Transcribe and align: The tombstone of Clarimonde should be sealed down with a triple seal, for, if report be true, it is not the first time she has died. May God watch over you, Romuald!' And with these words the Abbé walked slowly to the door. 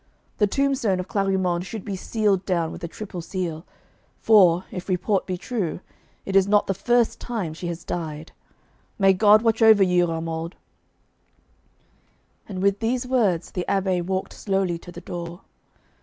The 0.39 0.47
tombstone 0.47 0.99
of 0.99 1.07
Clarimonde 1.07 1.63
should 1.63 1.85
be 1.85 1.95
sealed 1.95 2.43
down 2.43 2.71
with 2.71 2.83
a 2.83 2.87
triple 2.87 3.21
seal, 3.21 3.67
for, 4.19 4.65
if 4.71 4.89
report 4.89 5.27
be 5.27 5.37
true, 5.37 5.79
it 6.25 6.35
is 6.35 6.47
not 6.47 6.65
the 6.65 6.73
first 6.73 7.19
time 7.21 7.53
she 7.53 7.67
has 7.67 7.83
died. 7.83 8.31
May 8.97 9.13
God 9.13 9.43
watch 9.43 9.61
over 9.61 9.83
you, 9.83 10.07
Romuald!' 10.07 10.55
And 12.49 12.63
with 12.63 12.79
these 12.79 13.05
words 13.05 13.51
the 13.51 13.63
Abbé 13.69 14.03
walked 14.03 14.33
slowly 14.33 14.79
to 14.79 14.91
the 14.91 15.01
door. 15.01 15.41